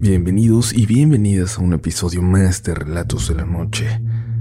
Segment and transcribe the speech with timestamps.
[0.00, 4.00] Bienvenidos y bienvenidas a un episodio más de Relatos de la Noche.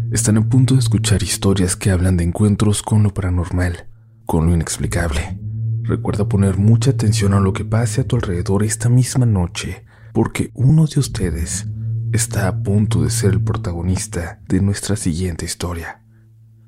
[0.10, 3.90] Están a punto de escuchar historias que hablan de encuentros con lo paranormal,
[4.26, 5.38] con lo inexplicable.
[5.82, 9.84] Recuerda poner mucha atención a lo que pase a tu alrededor esta misma noche,
[10.14, 11.68] porque uno de ustedes
[12.14, 16.06] está a punto de ser el protagonista de nuestra siguiente historia.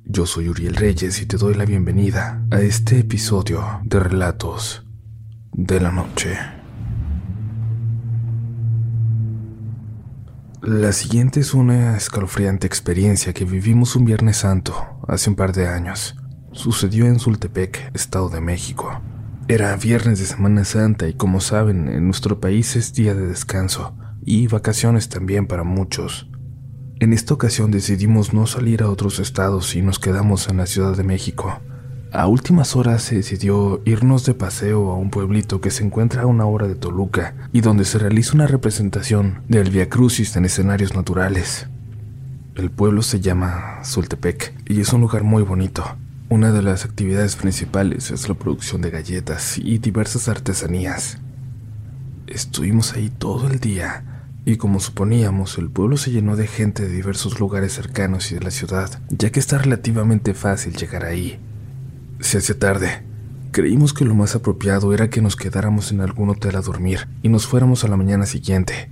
[0.04, 4.86] Yo soy Uriel Reyes y te doy la bienvenida a este episodio de Relatos
[5.54, 6.61] de la Noche.
[10.64, 14.76] La siguiente es una escalofriante experiencia que vivimos un Viernes Santo
[15.08, 16.16] hace un par de años.
[16.52, 19.02] Sucedió en Sultepec, Estado de México.
[19.48, 23.98] Era viernes de Semana Santa y como saben, en nuestro país es día de descanso
[24.24, 26.30] y vacaciones también para muchos.
[27.00, 30.96] En esta ocasión decidimos no salir a otros estados y nos quedamos en la Ciudad
[30.96, 31.60] de México.
[32.14, 36.26] A últimas horas se decidió irnos de paseo a un pueblito que se encuentra a
[36.26, 40.94] una hora de Toluca y donde se realiza una representación del Via Crucis en escenarios
[40.94, 41.68] naturales.
[42.56, 45.86] El pueblo se llama Sultepec y es un lugar muy bonito.
[46.28, 51.18] Una de las actividades principales es la producción de galletas y diversas artesanías.
[52.28, 56.94] Estuvimos ahí todo el día y como suponíamos, el pueblo se llenó de gente de
[56.94, 61.40] diversos lugares cercanos y de la ciudad, ya que está relativamente fácil llegar ahí.
[62.22, 63.04] Se hacía tarde.
[63.52, 67.30] Creímos que lo más apropiado era que nos quedáramos en algún hotel a dormir y
[67.30, 68.90] nos fuéramos a la mañana siguiente.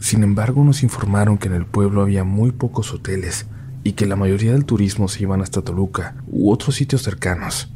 [0.00, 3.46] Sin embargo, nos informaron que en el pueblo había muy pocos hoteles
[3.84, 7.72] y que la mayoría del turismo se iban hasta Toluca u otros sitios cercanos.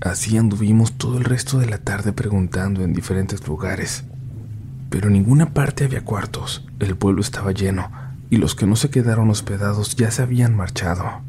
[0.00, 4.04] Así anduvimos todo el resto de la tarde preguntando en diferentes lugares,
[4.88, 6.64] pero en ninguna parte había cuartos.
[6.78, 7.90] El pueblo estaba lleno
[8.30, 11.25] y los que no se quedaron hospedados ya se habían marchado.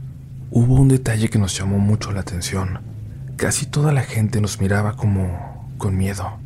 [0.50, 2.80] Hubo un detalle que nos llamó mucho la atención.
[3.36, 6.40] Casi toda la gente nos miraba como con miedo.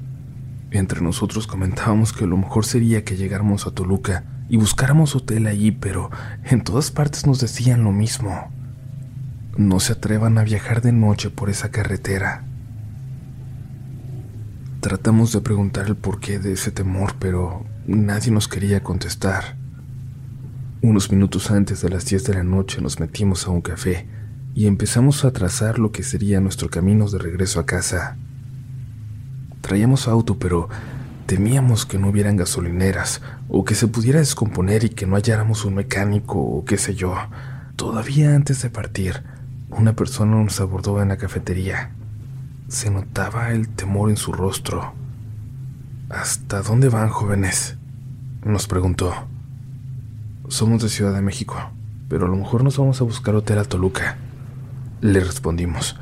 [0.71, 5.71] Entre nosotros comentábamos que lo mejor sería que llegáramos a Toluca y buscáramos hotel allí,
[5.71, 6.09] pero
[6.45, 8.51] en todas partes nos decían lo mismo.
[9.55, 12.43] No se atrevan a viajar de noche por esa carretera.
[14.79, 19.60] Tratamos de preguntar el porqué de ese temor, pero nadie nos quería contestar.
[20.83, 24.07] Unos minutos antes de las 10 de la noche nos metimos a un café
[24.55, 28.17] y empezamos a trazar lo que sería nuestro camino de regreso a casa.
[29.61, 30.69] Traíamos auto, pero
[31.27, 35.75] temíamos que no hubieran gasolineras o que se pudiera descomponer y que no halláramos un
[35.75, 37.15] mecánico o qué sé yo.
[37.75, 39.21] Todavía antes de partir,
[39.69, 41.91] una persona nos abordó en la cafetería.
[42.69, 44.95] Se notaba el temor en su rostro.
[46.09, 47.77] ¿Hasta dónde van, jóvenes?
[48.43, 49.27] Nos preguntó.
[50.51, 51.55] Somos de Ciudad de México,
[52.09, 54.17] pero a lo mejor nos vamos a buscar hotel a Toluca.
[54.99, 55.95] Le respondimos.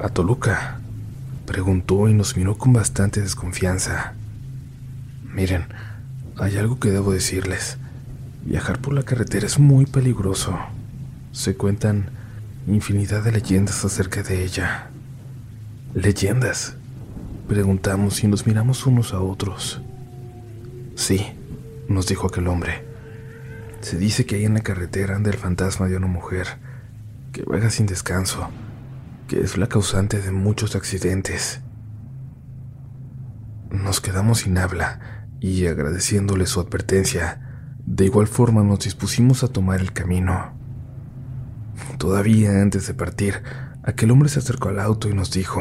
[0.00, 0.80] ¿A Toluca?
[1.46, 4.14] Preguntó y nos miró con bastante desconfianza.
[5.32, 5.66] Miren,
[6.38, 7.78] hay algo que debo decirles.
[8.44, 10.58] Viajar por la carretera es muy peligroso.
[11.30, 12.10] Se cuentan
[12.66, 14.90] infinidad de leyendas acerca de ella.
[15.94, 16.74] ¿Leyendas?
[17.46, 19.80] Preguntamos y nos miramos unos a otros.
[20.96, 21.24] Sí,
[21.88, 22.93] nos dijo aquel hombre.
[23.84, 26.46] Se dice que ahí en la carretera anda el fantasma de una mujer
[27.32, 28.48] que vaga sin descanso,
[29.28, 31.60] que es la causante de muchos accidentes.
[33.68, 39.82] Nos quedamos sin habla y agradeciéndole su advertencia, de igual forma nos dispusimos a tomar
[39.82, 40.58] el camino.
[41.98, 43.42] Todavía antes de partir,
[43.82, 45.60] aquel hombre se acercó al auto y nos dijo,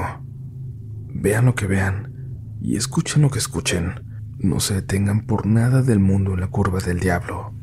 [1.09, 4.35] Vean lo que vean y escuchen lo que escuchen.
[4.37, 7.53] No se detengan por nada del mundo en la curva del diablo.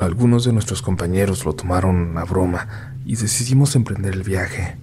[0.00, 4.78] Algunos de nuestros compañeros lo tomaron a broma y decidimos emprender el viaje.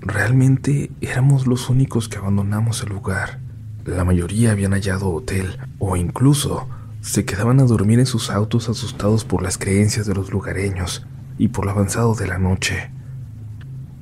[0.00, 3.38] Realmente éramos los únicos que abandonamos el lugar.
[3.84, 6.68] La mayoría habían hallado hotel o incluso
[7.00, 11.06] se quedaban a dormir en sus autos asustados por las creencias de los lugareños
[11.38, 12.90] y por lo avanzado de la noche.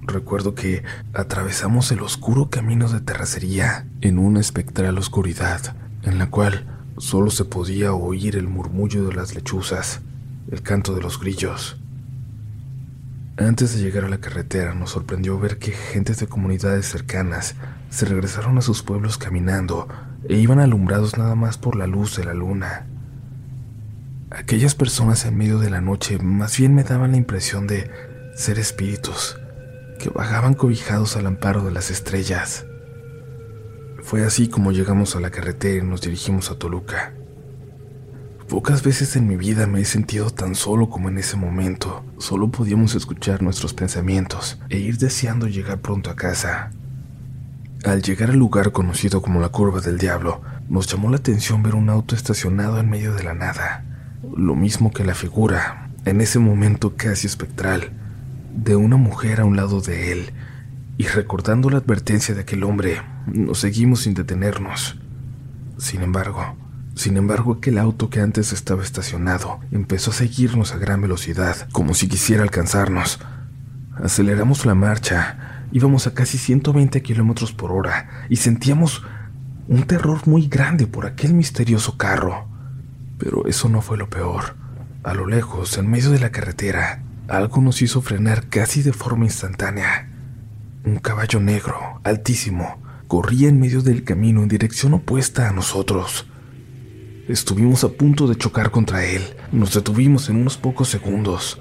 [0.00, 0.82] Recuerdo que
[1.12, 7.44] atravesamos el oscuro camino de terracería en una espectral oscuridad, en la cual solo se
[7.44, 10.00] podía oír el murmullo de las lechuzas,
[10.50, 11.77] el canto de los grillos.
[13.37, 17.55] Antes de llegar a la carretera nos sorprendió ver que gentes de comunidades cercanas
[17.91, 19.89] se regresaron a sus pueblos caminando
[20.29, 22.87] e iban alumbrados nada más por la luz de la luna.
[24.31, 27.91] Aquellas personas en medio de la noche más bien me daban la impresión de
[28.35, 29.39] ser espíritus,
[29.99, 32.67] que vagaban cobijados al amparo de las estrellas.
[34.03, 37.15] Fue así como llegamos a la carretera y nos dirigimos a Toluca.
[38.49, 42.03] Pocas veces en mi vida me he sentido tan solo como en ese momento.
[42.17, 46.71] Solo podíamos escuchar nuestros pensamientos e ir deseando llegar pronto a casa.
[47.85, 50.41] Al llegar al lugar conocido como la Curva del Diablo,
[50.71, 53.85] nos llamó la atención ver un auto estacionado en medio de la nada,
[54.35, 57.93] lo mismo que la figura, en ese momento casi espectral,
[58.56, 60.33] de una mujer a un lado de él,
[60.97, 64.99] y recordando la advertencia de aquel hombre, nos seguimos sin detenernos.
[65.77, 66.56] Sin embargo,
[66.99, 71.95] sin embargo, aquel auto que antes estaba estacionado empezó a seguirnos a gran velocidad, como
[71.95, 73.21] si quisiera alcanzarnos.
[74.03, 79.05] Aceleramos la marcha, íbamos a casi 120 kilómetros por hora y sentíamos
[79.69, 82.49] un terror muy grande por aquel misterioso carro.
[83.17, 84.56] Pero eso no fue lo peor.
[85.05, 89.25] A lo lejos, en medio de la carretera, algo nos hizo frenar casi de forma
[89.25, 90.11] instantánea.
[90.85, 96.27] Un caballo negro, altísimo, corría en medio del camino en dirección opuesta a nosotros.
[97.28, 99.22] Estuvimos a punto de chocar contra él.
[99.52, 101.60] Nos detuvimos en unos pocos segundos.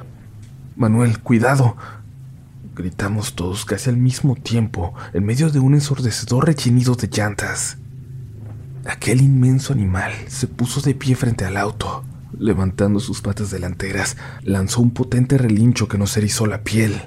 [0.77, 1.75] Manuel, cuidado.
[2.73, 7.79] Gritamos todos casi al mismo tiempo, en medio de un ensordecedor rechinido de llantas.
[8.85, 12.05] Aquel inmenso animal se puso de pie frente al auto.
[12.39, 17.01] Levantando sus patas delanteras, lanzó un potente relincho que nos erizó la piel.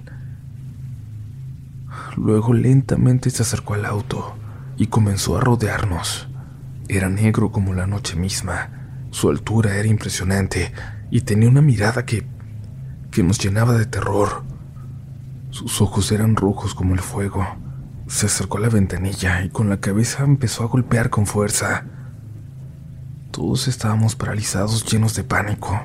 [2.15, 4.35] Luego lentamente se acercó al auto
[4.77, 6.30] y comenzó a rodearnos.
[6.93, 9.07] Era negro como la noche misma.
[9.11, 10.73] Su altura era impresionante
[11.09, 12.27] y tenía una mirada que
[13.13, 14.43] que nos llenaba de terror.
[15.51, 17.47] Sus ojos eran rojos como el fuego.
[18.09, 21.85] Se acercó a la ventanilla y con la cabeza empezó a golpear con fuerza.
[23.31, 25.81] Todos estábamos paralizados, llenos de pánico.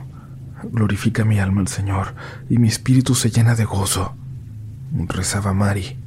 [0.72, 2.16] Glorifica mi alma al Señor
[2.50, 4.16] y mi espíritu se llena de gozo.
[4.92, 6.00] Rezaba Mari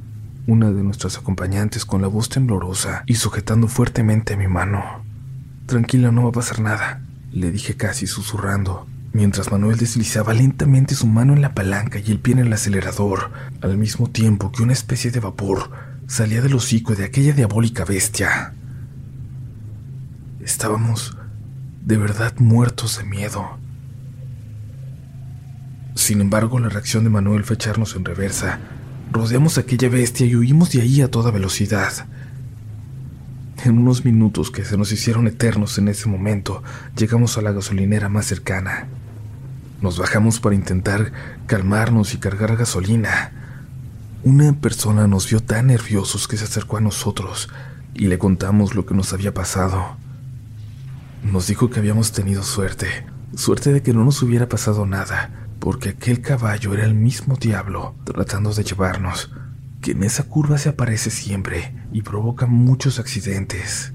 [0.49, 5.05] una de nuestras acompañantes con la voz temblorosa y sujetando fuertemente mi mano.
[5.67, 11.07] Tranquila, no va a pasar nada, le dije casi susurrando, mientras Manuel deslizaba lentamente su
[11.07, 13.31] mano en la palanca y el pie en el acelerador,
[13.61, 15.71] al mismo tiempo que una especie de vapor
[16.07, 18.55] salía del hocico de aquella diabólica bestia.
[20.41, 21.19] Estábamos
[21.85, 23.59] de verdad muertos de miedo.
[25.95, 28.61] Sin embargo, la reacción de Manuel fue echarnos en reversa
[29.11, 32.07] Rodeamos aquella bestia y huimos de ahí a toda velocidad.
[33.65, 36.63] En unos minutos que se nos hicieron eternos en ese momento,
[36.97, 38.87] llegamos a la gasolinera más cercana.
[39.81, 41.13] Nos bajamos para intentar
[41.47, 43.33] calmarnos y cargar gasolina.
[44.25, 47.49] Una persona nos vio tan nerviosos que se acercó a nosotros
[47.95, 49.97] y le contamos lo que nos había pasado.
[51.23, 52.87] Nos dijo que habíamos tenido suerte,
[53.35, 57.95] suerte de que no nos hubiera pasado nada, porque aquel caballo era el mismo diablo
[58.05, 59.31] tratando de llevarnos,
[59.81, 63.93] que en esa curva se aparece siempre y provoca muchos accidentes.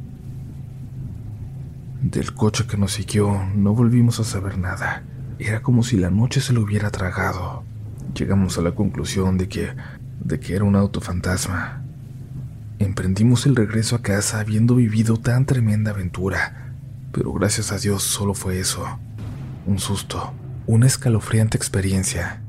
[2.02, 5.04] Del coche que nos siguió no volvimos a saber nada.
[5.40, 7.64] Era como si la noche se lo hubiera tragado.
[8.14, 9.70] Llegamos a la conclusión de que
[10.20, 11.82] de que era un auto fantasma.
[12.80, 16.74] Emprendimos el regreso a casa habiendo vivido tan tremenda aventura,
[17.12, 18.86] pero gracias a Dios solo fue eso,
[19.66, 20.34] un susto
[20.66, 22.42] una escalofriante experiencia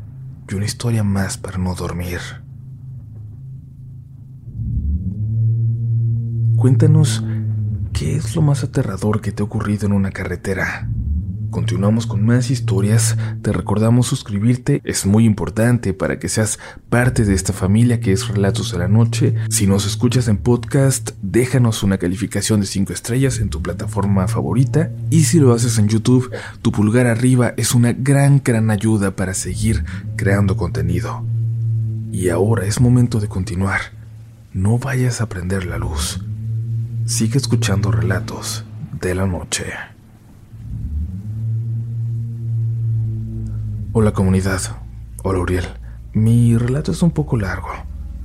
[0.49, 2.21] y una historia más para no dormir.
[6.57, 7.25] Cuéntanos
[7.93, 10.89] qué es lo más aterrador que te ha ocurrido en una carretera.
[11.55, 13.17] Continuamos con más historias.
[13.43, 16.59] Te recordamos suscribirte, es muy importante para que seas
[16.91, 19.37] parte de esta familia que es Relatos de la Noche.
[19.51, 24.91] Si nos escuchas en podcast, déjanos una calificación de 5 estrellas en tu plataforma favorita.
[25.11, 26.29] Y si lo haces en YouTube,
[26.61, 29.85] tu pulgar arriba es una gran, gran ayuda para seguir
[30.17, 31.25] creando contenido.
[32.11, 33.81] Y ahora es momento de continuar.
[34.53, 36.21] No vayas a prender la luz.
[37.07, 38.65] Sigue escuchando relatos
[39.01, 39.67] de la noche.
[43.97, 44.61] Hola comunidad,
[45.23, 45.67] hola Uriel.
[46.15, 47.69] Mi relato es un poco largo.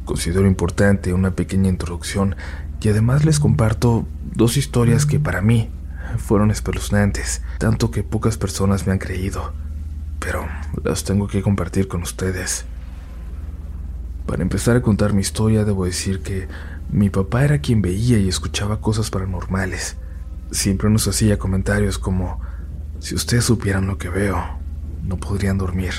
[0.03, 2.35] Considero importante una pequeña introducción
[2.81, 5.69] y además les comparto dos historias que para mí
[6.17, 9.53] fueron espeluznantes, tanto que pocas personas me han creído,
[10.17, 10.47] pero
[10.83, 12.65] las tengo que compartir con ustedes.
[14.25, 16.47] Para empezar a contar mi historia debo decir que
[16.91, 19.97] mi papá era quien veía y escuchaba cosas paranormales.
[20.49, 22.41] Siempre nos hacía comentarios como,
[22.97, 24.58] si ustedes supieran lo que veo,
[25.03, 25.93] no podrían dormir.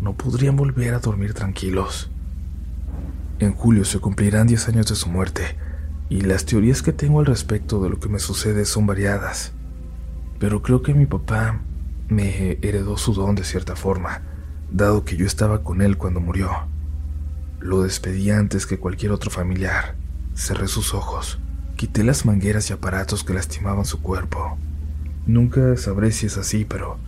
[0.00, 2.10] No podrían volver a dormir tranquilos.
[3.38, 5.56] En julio se cumplirán 10 años de su muerte,
[6.08, 9.52] y las teorías que tengo al respecto de lo que me sucede son variadas.
[10.38, 11.60] Pero creo que mi papá
[12.08, 14.22] me heredó su don de cierta forma,
[14.70, 16.50] dado que yo estaba con él cuando murió.
[17.60, 19.94] Lo despedí antes que cualquier otro familiar.
[20.34, 21.38] Cerré sus ojos,
[21.76, 24.58] quité las mangueras y aparatos que lastimaban su cuerpo.
[25.26, 26.98] Nunca sabré si es así, pero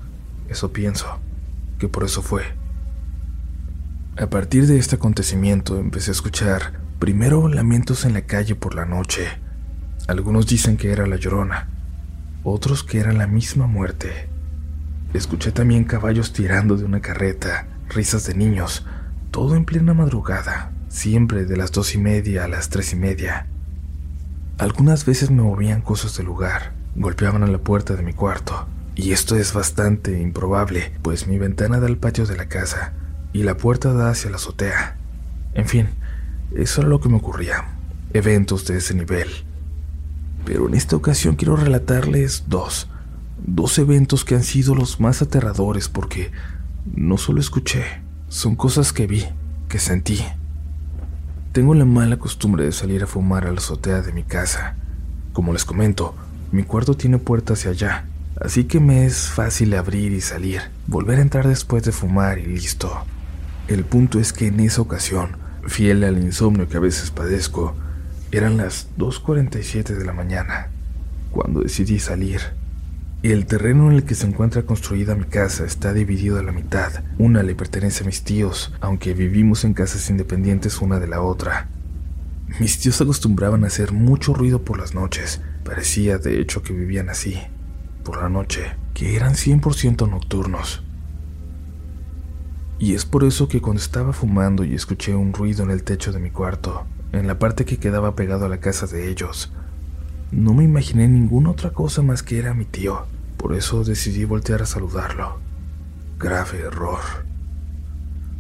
[0.55, 1.21] eso pienso,
[1.79, 2.43] que por eso fue.
[4.17, 8.87] A partir de este acontecimiento empecé a escuchar Primero lamentos en la calle por la
[8.87, 9.27] noche.
[10.07, 11.69] Algunos dicen que era la llorona,
[12.45, 14.29] otros que era la misma muerte.
[15.13, 18.87] Escuché también caballos tirando de una carreta, risas de niños,
[19.33, 23.49] todo en plena madrugada, siempre de las dos y media a las tres y media.
[24.57, 29.13] Algunas veces me movían cosas del lugar, golpeaban a la puerta de mi cuarto, y
[29.13, 32.93] esto es bastante improbable, pues mi ventana da al patio de la casa
[33.33, 34.97] y la puerta da hacia la azotea.
[35.55, 35.89] En fin,
[36.55, 37.77] eso era lo que me ocurría,
[38.13, 39.29] eventos de ese nivel.
[40.45, 42.89] Pero en esta ocasión quiero relatarles dos,
[43.45, 46.31] dos eventos que han sido los más aterradores porque
[46.95, 47.83] no solo escuché,
[48.29, 49.25] son cosas que vi,
[49.69, 50.25] que sentí.
[51.53, 54.77] Tengo la mala costumbre de salir a fumar a la azotea de mi casa.
[55.33, 56.15] Como les comento,
[56.53, 58.07] mi cuarto tiene puerta hacia allá,
[58.41, 62.47] así que me es fácil abrir y salir, volver a entrar después de fumar y
[62.47, 63.05] listo.
[63.69, 65.37] El punto es que en esa ocasión,
[65.67, 67.75] fiel al insomnio que a veces padezco,
[68.33, 70.69] eran las 2.47 de la mañana,
[71.31, 72.41] cuando decidí salir.
[73.23, 77.05] El terreno en el que se encuentra construida mi casa está dividido a la mitad.
[77.17, 81.69] Una le pertenece a mis tíos, aunque vivimos en casas independientes una de la otra.
[82.61, 87.09] Mis tíos acostumbraban a hacer mucho ruido por las noches, Parecía de hecho que vivían
[87.09, 87.41] así,
[88.05, 90.83] por la noche, que eran 100% nocturnos.
[92.79, 96.13] Y es por eso que cuando estaba fumando y escuché un ruido en el techo
[96.13, 99.53] de mi cuarto, en la parte que quedaba pegado a la casa de ellos,
[100.31, 103.07] no me imaginé ninguna otra cosa más que era mi tío.
[103.37, 105.39] Por eso decidí voltear a saludarlo.
[106.19, 107.01] Grave error.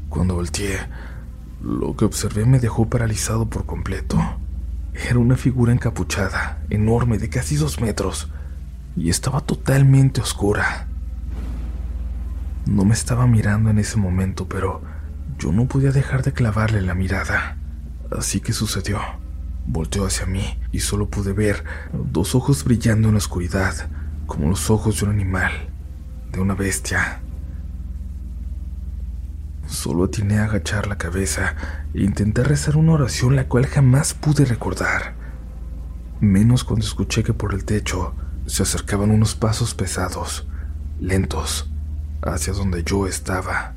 [0.09, 0.78] Cuando volteé,
[1.62, 4.18] lo que observé me dejó paralizado por completo.
[4.92, 8.30] Era una figura encapuchada, enorme, de casi dos metros,
[8.97, 10.89] y estaba totalmente oscura.
[12.67, 14.83] No me estaba mirando en ese momento, pero
[15.39, 17.59] yo no podía dejar de clavarle la mirada.
[18.17, 19.01] Así que sucedió.
[19.67, 23.75] Volteó hacia mí y solo pude ver dos ojos brillando en la oscuridad,
[24.27, 25.53] como los ojos de un animal,
[26.33, 27.21] de una bestia.
[29.67, 31.55] Solo atiné a agachar la cabeza
[31.95, 35.15] e intenté rezar una oración la cual jamás pude recordar.
[36.21, 38.15] Menos cuando escuché que por el techo
[38.47, 40.47] se acercaban unos pasos pesados,
[41.01, 41.71] lentos,
[42.23, 43.75] hacia donde yo estaba.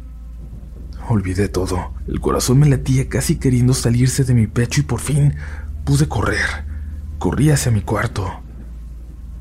[1.10, 1.94] Olvidé todo.
[2.08, 5.36] El corazón me latía casi queriendo salirse de mi pecho y por fin
[5.86, 6.66] pude correr.
[7.18, 8.42] Corrí hacia mi cuarto.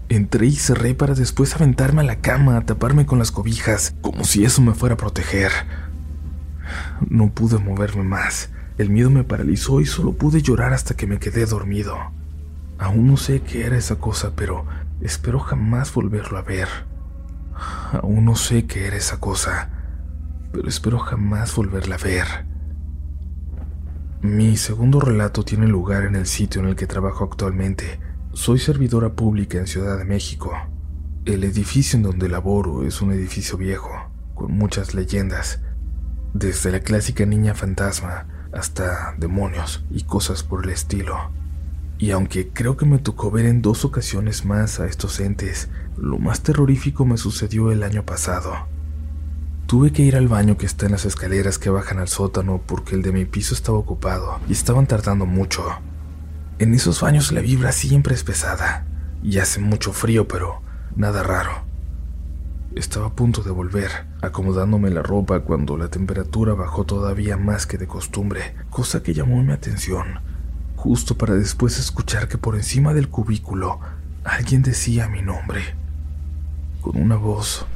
[0.08, 4.24] Entré y cerré para después aventarme a la cama a taparme con las cobijas, como
[4.24, 5.50] si eso me fuera a proteger.
[7.08, 8.50] No pude moverme más.
[8.78, 11.96] El miedo me paralizó y solo pude llorar hasta que me quedé dormido.
[12.78, 14.66] Aún no sé qué era esa cosa, pero
[15.00, 16.68] espero jamás volverlo a ver.
[17.92, 19.70] Aún no sé qué era esa cosa,
[20.52, 22.26] pero espero jamás volverla a ver.
[24.22, 28.00] Mi segundo relato tiene lugar en el sitio en el que trabajo actualmente.
[28.32, 30.52] Soy servidora pública en Ciudad de México.
[31.24, 33.90] El edificio en donde laboro es un edificio viejo,
[34.34, 35.60] con muchas leyendas,
[36.34, 41.30] desde la clásica niña fantasma hasta demonios y cosas por el estilo.
[41.98, 46.18] Y aunque creo que me tocó ver en dos ocasiones más a estos entes, lo
[46.18, 48.52] más terrorífico me sucedió el año pasado.
[49.66, 52.94] Tuve que ir al baño que está en las escaleras que bajan al sótano porque
[52.94, 55.64] el de mi piso estaba ocupado y estaban tardando mucho.
[56.58, 58.86] En esos baños la vibra siempre es pesada
[59.22, 60.60] y hace mucho frío, pero
[60.94, 61.64] nada raro.
[62.76, 67.78] Estaba a punto de volver, acomodándome la ropa cuando la temperatura bajó todavía más que
[67.78, 70.20] de costumbre, cosa que llamó mi atención,
[70.86, 73.80] justo para después escuchar que por encima del cubículo
[74.22, 75.74] alguien decía mi nombre,
[76.80, 77.66] con una voz,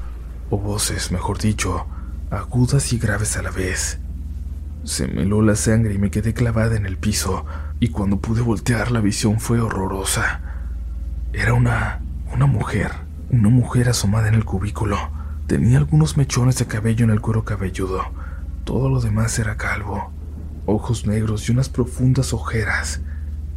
[0.48, 1.86] o voces, mejor dicho,
[2.30, 3.98] agudas y graves a la vez.
[4.84, 7.44] Se me heló la sangre y me quedé clavada en el piso,
[7.80, 10.40] y cuando pude voltear la visión fue horrorosa.
[11.32, 12.00] Era una...
[12.32, 12.92] una mujer
[13.30, 14.96] una mujer asomada en el cubículo.
[15.46, 18.02] Tenía algunos mechones de cabello en el cuero cabelludo.
[18.64, 20.12] Todo lo demás era calvo,
[20.66, 23.00] ojos negros y unas profundas ojeras.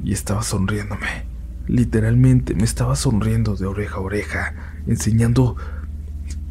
[0.03, 1.25] Y estaba sonriéndome.
[1.67, 4.53] Literalmente me estaba sonriendo de oreja a oreja,
[4.87, 5.55] enseñando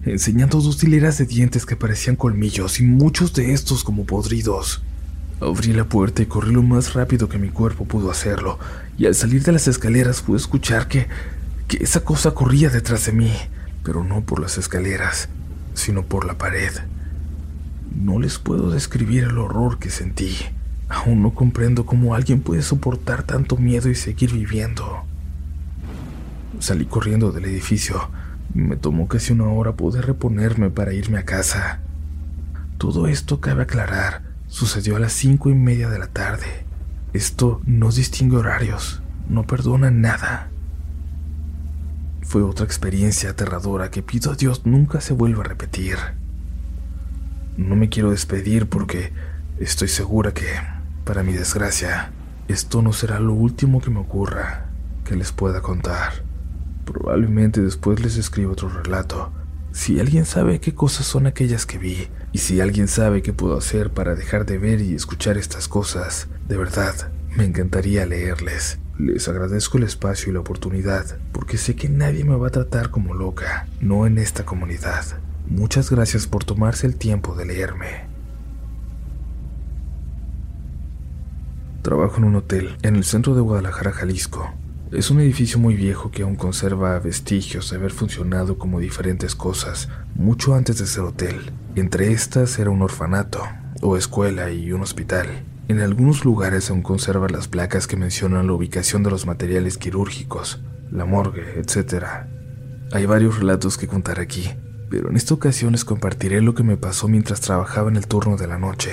[0.04, 4.82] enseñando dos hileras de dientes que parecían colmillos y muchos de estos como podridos.
[5.40, 8.58] Abrí la puerta y corrí lo más rápido que mi cuerpo pudo hacerlo,
[8.98, 11.06] y al salir de las escaleras pude escuchar que
[11.72, 13.32] que esa cosa corría detrás de mí,
[13.82, 15.30] pero no por las escaleras,
[15.72, 16.70] sino por la pared.
[17.94, 20.36] No les puedo describir el horror que sentí.
[20.88, 25.04] Aún no comprendo cómo alguien puede soportar tanto miedo y seguir viviendo.
[26.58, 28.10] Salí corriendo del edificio.
[28.54, 31.80] Me tomó casi una hora poder reponerme para irme a casa.
[32.78, 36.64] Todo esto, cabe aclarar, sucedió a las cinco y media de la tarde.
[37.12, 40.50] Esto no distingue horarios, no perdona nada.
[42.22, 45.96] Fue otra experiencia aterradora que pido a Dios nunca se vuelva a repetir.
[47.56, 49.12] No me quiero despedir porque
[49.58, 50.46] estoy segura que,
[51.04, 52.10] para mi desgracia,
[52.48, 54.66] esto no será lo último que me ocurra,
[55.04, 56.24] que les pueda contar.
[56.84, 59.32] Probablemente después les escribo otro relato.
[59.72, 63.56] Si alguien sabe qué cosas son aquellas que vi, y si alguien sabe qué puedo
[63.56, 66.94] hacer para dejar de ver y escuchar estas cosas, de verdad,
[67.36, 68.78] me encantaría leerles.
[68.98, 72.90] Les agradezco el espacio y la oportunidad, porque sé que nadie me va a tratar
[72.90, 75.04] como loca, no en esta comunidad.
[75.48, 78.12] Muchas gracias por tomarse el tiempo de leerme.
[81.82, 84.54] Trabajo en un hotel en el centro de Guadalajara, Jalisco.
[84.92, 89.88] Es un edificio muy viejo que aún conserva vestigios de haber funcionado como diferentes cosas
[90.14, 91.50] mucho antes de ser hotel.
[91.74, 93.42] Entre estas era un orfanato,
[93.80, 95.26] o escuela y un hospital.
[95.72, 100.60] En algunos lugares aún conserva las placas que mencionan la ubicación de los materiales quirúrgicos,
[100.90, 102.04] la morgue, etc.
[102.92, 104.50] Hay varios relatos que contar aquí,
[104.90, 108.36] pero en esta ocasión les compartiré lo que me pasó mientras trabajaba en el turno
[108.36, 108.90] de la noche.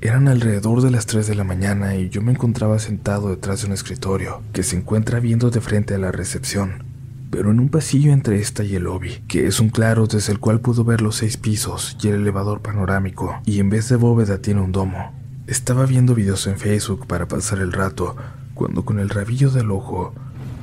[0.00, 3.68] Eran alrededor de las 3 de la mañana y yo me encontraba sentado detrás de
[3.68, 6.86] un escritorio que se encuentra viendo de frente a la recepción,
[7.30, 10.40] pero en un pasillo entre esta y el lobby, que es un claro desde el
[10.40, 14.38] cual puedo ver los seis pisos y el elevador panorámico, y en vez de bóveda
[14.38, 15.21] tiene un domo.
[15.52, 18.16] Estaba viendo videos en Facebook para pasar el rato,
[18.54, 20.14] cuando con el rabillo del ojo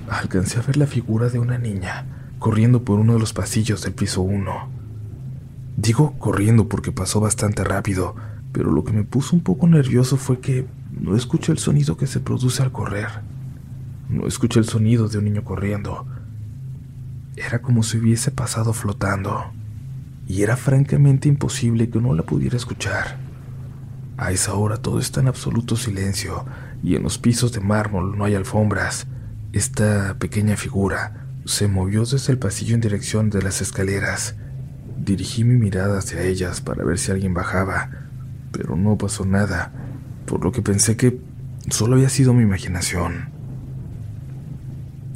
[0.10, 2.08] alcancé a ver la figura de una niña
[2.40, 4.52] corriendo por uno de los pasillos del piso 1.
[5.78, 8.16] Digo corriendo porque pasó bastante rápido,
[8.52, 10.66] pero lo que me puso un poco nervioso fue que
[11.00, 13.10] no escuché el sonido que se produce al correr.
[14.10, 16.08] No escuché el sonido de un niño corriendo.
[17.36, 19.52] Era como si hubiese pasado flotando,
[20.28, 23.29] y era francamente imposible que no la pudiera escuchar.
[24.20, 26.46] A esa hora todo está en absoluto silencio,
[26.84, 29.08] y en los pisos de mármol no hay alfombras.
[29.54, 34.36] Esta pequeña figura se movió desde el pasillo en dirección de las escaleras.
[34.98, 37.92] Dirigí mi mirada hacia ellas para ver si alguien bajaba,
[38.52, 39.72] pero no pasó nada,
[40.26, 41.22] por lo que pensé que
[41.70, 43.30] solo había sido mi imaginación.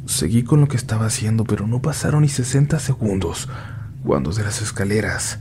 [0.06, 3.50] Seguí con lo que estaba haciendo, pero no pasaron ni 60 segundos
[4.02, 5.40] cuando de las escaleras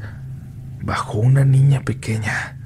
[0.82, 2.58] bajó una niña pequeña,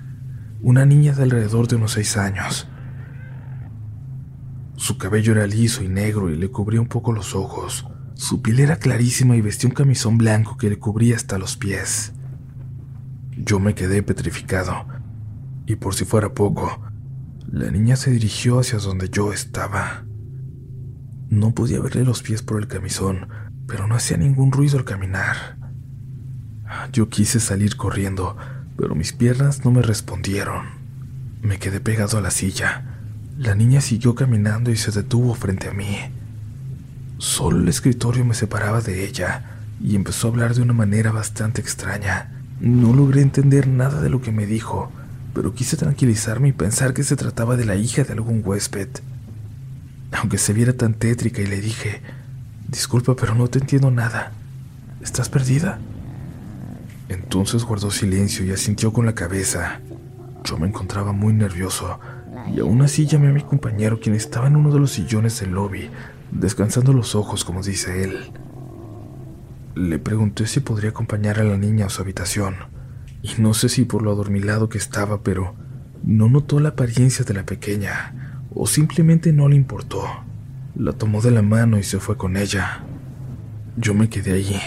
[0.61, 2.67] una niña de alrededor de unos seis años.
[4.75, 7.85] Su cabello era liso y negro y le cubría un poco los ojos.
[8.15, 12.13] Su piel era clarísima y vestía un camisón blanco que le cubría hasta los pies.
[13.37, 14.87] Yo me quedé petrificado,
[15.67, 16.81] y por si fuera poco,
[17.51, 20.05] la niña se dirigió hacia donde yo estaba.
[21.29, 23.27] No podía verle los pies por el camisón,
[23.67, 25.57] pero no hacía ningún ruido al caminar.
[26.91, 28.37] Yo quise salir corriendo,
[28.77, 30.65] pero mis piernas no me respondieron.
[31.41, 32.83] Me quedé pegado a la silla.
[33.37, 35.97] La niña siguió caminando y se detuvo frente a mí.
[37.17, 41.61] Solo el escritorio me separaba de ella y empezó a hablar de una manera bastante
[41.61, 42.31] extraña.
[42.59, 44.91] No logré entender nada de lo que me dijo,
[45.33, 48.89] pero quise tranquilizarme y pensar que se trataba de la hija de algún huésped.
[50.11, 52.01] Aunque se viera tan tétrica y le dije,
[52.67, 54.31] disculpa, pero no te entiendo nada.
[55.01, 55.79] ¿Estás perdida?
[57.09, 59.81] Entonces guardó silencio y asintió con la cabeza.
[60.43, 61.99] Yo me encontraba muy nervioso
[62.53, 65.51] y aún así llamé a mi compañero quien estaba en uno de los sillones del
[65.51, 65.89] lobby,
[66.31, 68.31] descansando los ojos como dice él.
[69.75, 72.55] Le pregunté si podría acompañar a la niña a su habitación
[73.21, 75.55] y no sé si por lo adormilado que estaba, pero
[76.03, 80.03] no notó la apariencia de la pequeña, o simplemente no le importó.
[80.75, 82.83] La tomó de la mano y se fue con ella.
[83.75, 84.59] Yo me quedé allí,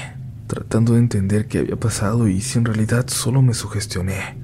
[0.50, 4.36] tratando de entender qué había pasado y si en realidad solo me sugestioné.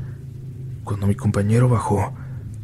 [0.85, 2.14] Cuando mi compañero bajó,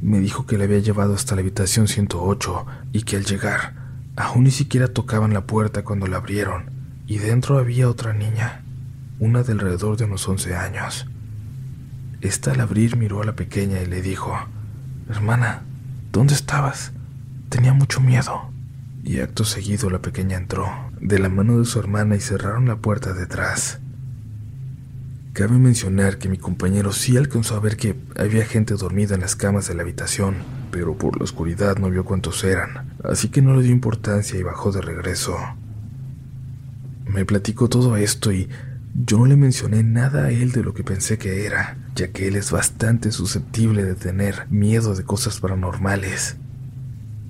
[0.01, 3.75] me dijo que le había llevado hasta la habitación 108 y que al llegar,
[4.15, 6.71] aún ni siquiera tocaban la puerta cuando la abrieron,
[7.09, 8.63] y dentro había otra niña,
[9.19, 11.09] una de alrededor de unos 11 años.
[12.21, 14.39] Esta al abrir miró a la pequeña y le dijo,
[15.11, 15.63] Hermana,
[16.13, 16.93] ¿dónde estabas?
[17.49, 18.53] Tenía mucho miedo.
[19.03, 22.77] Y acto seguido la pequeña entró, de la mano de su hermana y cerraron la
[22.77, 23.81] puerta detrás.
[25.33, 29.35] Cabe mencionar que mi compañero sí alcanzó a ver que había gente dormida en las
[29.35, 30.37] camas de la habitación,
[30.71, 34.45] pero por la oscuridad no vio cuántos eran, así que no le dio importancia y
[34.45, 35.37] bajó de regreso.
[37.07, 38.49] Me platicó todo esto y
[38.95, 42.29] yo no le mencioné nada a él de lo que pensé que era, ya que
[42.29, 46.37] él es bastante susceptible de tener miedo de cosas paranormales.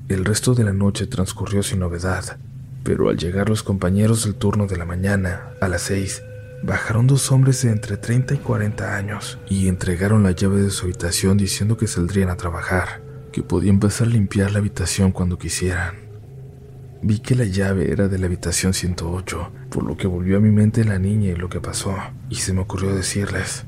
[0.09, 2.37] El resto de la noche transcurrió sin novedad,
[2.83, 6.23] pero al llegar los compañeros del turno de la mañana, a las seis,
[6.63, 10.85] bajaron dos hombres de entre 30 y 40 años y entregaron la llave de su
[10.87, 13.03] habitación diciendo que saldrían a trabajar.
[13.33, 15.95] que podían pasar a limpiar la habitación cuando quisieran.
[17.01, 20.51] Vi que la llave era de la habitación 108, por lo que volvió a mi
[20.51, 21.97] mente la niña y lo que pasó,
[22.29, 23.65] y se me ocurrió decirles,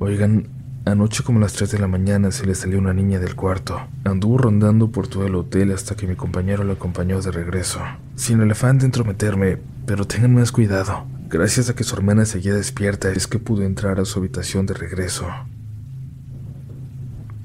[0.00, 0.48] oigan,
[0.90, 3.80] anoche como a las 3 de la mañana se le salió una niña del cuarto,
[4.04, 7.80] anduvo rondando por todo el hotel hasta que mi compañero la acompañó de regreso,
[8.16, 13.10] sin el afán entrometerme, pero tengan más cuidado, gracias a que su hermana seguía despierta
[13.10, 15.26] es que pudo entrar a su habitación de regreso.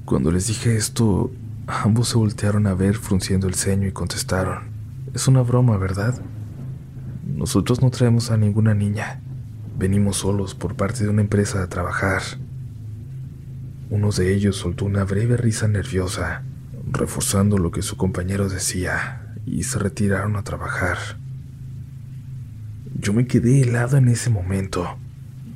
[0.06, 1.32] Cuando les dije esto,
[1.68, 4.66] Ambos se voltearon a ver frunciendo el ceño y contestaron,
[5.16, 6.14] es una broma, ¿verdad?
[7.26, 9.20] Nosotros no traemos a ninguna niña.
[9.76, 12.22] Venimos solos por parte de una empresa a trabajar.
[13.96, 16.44] Uno de ellos soltó una breve risa nerviosa,
[16.92, 20.98] reforzando lo que su compañero decía, y se retiraron a trabajar.
[23.00, 24.98] Yo me quedé helado en ese momento.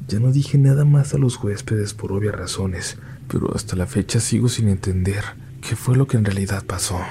[0.08, 2.98] Ya no dije nada más a los huéspedes por obvias razones,
[3.28, 5.26] pero hasta la fecha sigo sin entender
[5.60, 7.02] ¿Qué fue lo que en realidad pasó?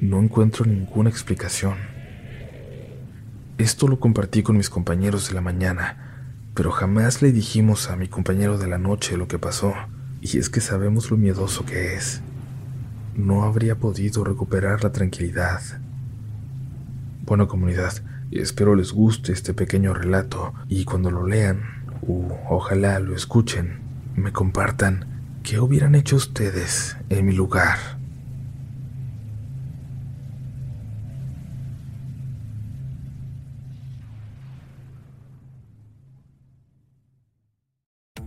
[0.00, 1.74] No encuentro ninguna explicación.
[3.58, 6.13] Esto lo compartí con mis compañeros de la mañana,
[6.54, 9.74] pero jamás le dijimos a mi compañero de la noche lo que pasó,
[10.20, 12.22] y es que sabemos lo miedoso que es.
[13.14, 15.60] No habría podido recuperar la tranquilidad.
[17.26, 17.92] Bueno comunidad,
[18.30, 21.62] espero les guste este pequeño relato y cuando lo lean,
[22.02, 23.80] u ojalá lo escuchen,
[24.16, 25.14] me compartan
[25.44, 27.93] ¿Qué hubieran hecho ustedes en mi lugar?